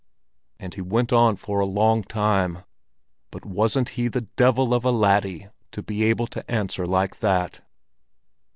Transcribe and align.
And 0.59 0.73
he 0.73 0.81
went 0.81 1.13
on 1.13 1.35
for 1.35 1.59
a 1.59 1.65
long 1.67 2.01
time. 2.03 2.63
But 3.29 3.45
wasn't 3.45 3.89
he 3.89 4.07
the 4.07 4.21
devil 4.21 4.73
of 4.73 4.83
a 4.83 4.89
laddie 4.89 5.49
to 5.73 5.83
be 5.83 6.01
able 6.05 6.25
to 6.25 6.49
answer 6.51 6.87
like 6.87 7.19
that! 7.19 7.61